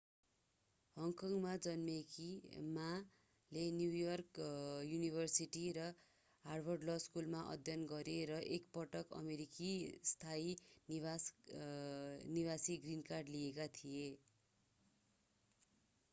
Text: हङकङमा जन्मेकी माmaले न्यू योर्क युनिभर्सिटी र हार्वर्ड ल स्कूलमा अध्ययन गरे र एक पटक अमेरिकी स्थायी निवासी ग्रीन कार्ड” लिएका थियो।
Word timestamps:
हङकङमा 0.97 1.49
जन्मेकी 1.63 2.23
माmaले 2.69 3.65
न्यू 3.73 3.89
योर्क 3.97 4.39
युनिभर्सिटी 4.85 5.65
र 5.77 5.83
हार्वर्ड 6.45 6.85
ल 6.85 6.95
स्कूलमा 7.03 7.43
अध्ययन 7.51 7.83
गरे 7.91 8.15
र 8.31 8.39
एक 8.57 8.73
पटक 8.73 9.13
अमेरिकी 9.19 9.69
स्थायी 10.13 10.55
निवासी 12.31 12.79
ग्रीन 12.87 13.05
कार्ड” 13.11 13.35
लिएका 13.35 13.69
थियो। 13.75 14.09